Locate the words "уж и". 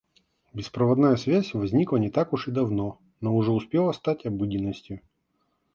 2.33-2.51